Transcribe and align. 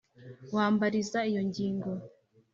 wambariza 0.55 1.19
iyo 1.29 1.41
ngingo. 1.49 1.89